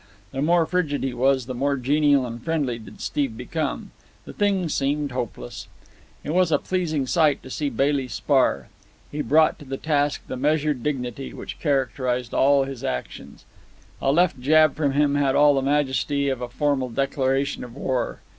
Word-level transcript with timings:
The 0.31 0.41
more 0.41 0.65
frigid 0.65 1.03
he 1.03 1.13
was, 1.13 1.45
the 1.45 1.53
more 1.53 1.77
genial 1.77 2.25
and 2.25 2.41
friendly 2.43 2.79
did 2.79 3.01
Steve 3.01 3.37
become. 3.37 3.91
The 4.25 4.33
thing 4.33 4.67
seemed 4.67 5.11
hopeless. 5.11 5.67
It 6.23 6.31
was 6.33 6.51
a 6.51 6.57
pleasing 6.57 7.05
sight 7.05 7.43
to 7.43 7.51
see 7.51 7.69
Bailey 7.69 8.07
spar. 8.07 8.69
He 9.11 9.21
brought 9.21 9.59
to 9.59 9.65
the 9.65 9.77
task 9.77 10.23
the 10.25 10.35
measured 10.37 10.81
dignity 10.81 11.35
which 11.35 11.59
characterized 11.59 12.33
all 12.33 12.63
his 12.63 12.83
actions. 12.83 13.45
A 14.01 14.11
left 14.11 14.39
jab 14.41 14.73
from 14.75 14.93
him 14.93 15.13
had 15.13 15.35
all 15.35 15.53
the 15.53 15.61
majesty 15.61 16.29
of 16.29 16.41
a 16.41 16.49
formal 16.49 16.89
declaration 16.89 17.63
of 17.63 17.75
war. 17.75 18.21